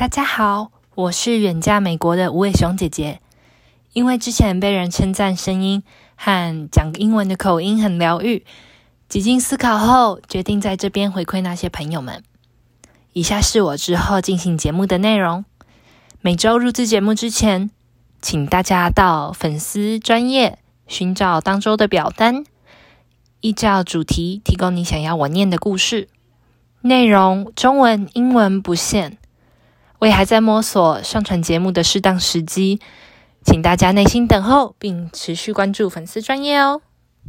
[0.00, 3.20] 大家好，我是远嫁美国的吴伟雄姐姐。
[3.92, 5.82] 因为之前被人称赞声音
[6.16, 8.46] 和讲英文的口音很疗愈，
[9.10, 12.24] 几经思考后，决定在这边回馈那些朋友们。
[13.12, 15.44] 以下是我之后进行节目的内容：
[16.22, 17.70] 每周录制节目之前，
[18.22, 22.46] 请大家到粉丝专业寻找当周的表单，
[23.42, 26.08] 依照主题提供你想要我念的故事，
[26.80, 29.18] 内容中文、英文不限。
[30.00, 32.80] 我也还在摸索上传节目的适当时机，
[33.44, 36.80] 请大家耐心等候，并持续关注粉丝专业哦。